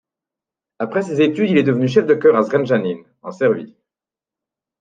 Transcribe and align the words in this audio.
Après 0.79 1.03
ses 1.03 1.21
études, 1.21 1.51
il 1.51 1.59
est 1.59 1.63
devenu 1.63 1.87
chef 1.87 2.07
de 2.07 2.15
chœur 2.15 2.35
à 2.35 2.41
Zrenjanin, 2.41 3.03
en 3.21 3.31
Serbie. 3.31 3.75